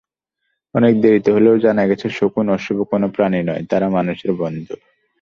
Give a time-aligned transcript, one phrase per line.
[0.75, 4.75] অনেক দেরিতে হলেও জানা গেছে শকুন অশুভ কোনো পাখি নয়, তারা মানুষের বন্ধু।